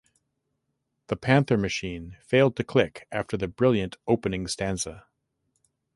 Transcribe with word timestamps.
The 1.09 1.15
Panther 1.15 1.57
machine 1.57 2.17
failed 2.23 2.55
to 2.55 2.63
click 2.63 3.07
after 3.11 3.37
the 3.37 3.47
brilliant 3.47 3.97
opening 4.07 4.47
stanza. 4.47 5.05